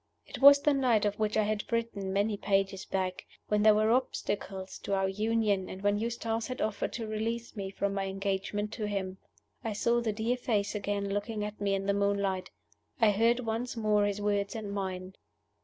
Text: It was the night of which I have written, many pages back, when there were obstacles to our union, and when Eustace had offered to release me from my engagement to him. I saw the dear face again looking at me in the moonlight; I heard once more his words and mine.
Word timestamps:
It 0.25 0.39
was 0.41 0.59
the 0.63 0.73
night 0.73 1.05
of 1.05 1.19
which 1.19 1.37
I 1.37 1.43
have 1.43 1.59
written, 1.71 2.11
many 2.11 2.35
pages 2.35 2.85
back, 2.85 3.27
when 3.49 3.61
there 3.61 3.75
were 3.75 3.91
obstacles 3.91 4.79
to 4.79 4.95
our 4.95 5.07
union, 5.07 5.69
and 5.69 5.83
when 5.83 5.99
Eustace 5.99 6.47
had 6.47 6.59
offered 6.59 6.91
to 6.93 7.05
release 7.05 7.55
me 7.55 7.69
from 7.69 7.93
my 7.93 8.05
engagement 8.07 8.71
to 8.73 8.87
him. 8.87 9.19
I 9.63 9.73
saw 9.73 10.01
the 10.01 10.11
dear 10.11 10.37
face 10.37 10.73
again 10.73 11.09
looking 11.09 11.43
at 11.45 11.61
me 11.61 11.75
in 11.75 11.85
the 11.85 11.93
moonlight; 11.93 12.49
I 12.99 13.11
heard 13.11 13.41
once 13.41 13.77
more 13.77 14.05
his 14.07 14.19
words 14.19 14.55
and 14.55 14.71
mine. 14.71 15.13